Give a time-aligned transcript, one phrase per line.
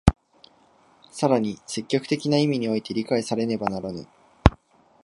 [1.11, 4.07] 更に積極的な意味において理解されねばならぬ。